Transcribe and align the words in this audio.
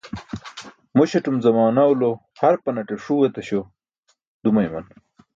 Muśatum 0.97 1.35
zamaanwalo 1.43 2.09
harpanate 2.41 2.95
ṣuu 3.03 3.21
etáśo 3.27 3.59
dumayman. 4.43 4.85